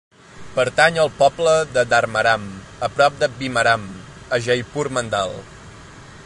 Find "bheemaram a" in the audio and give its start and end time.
3.35-4.41